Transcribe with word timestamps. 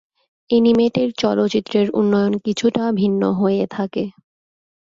Animated 0.49 1.09
চলচ্চিত্রের 1.17 1.87
উন্নয়ন 1.91 2.33
কিছুটা 2.37 2.83
ভিন্ন 2.91 3.21
হয়ে 3.31 3.63
থাকে। 3.67 4.03